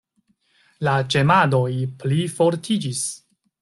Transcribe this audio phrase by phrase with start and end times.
[0.87, 1.69] La ĝemadoj
[2.03, 3.09] plifortiĝis.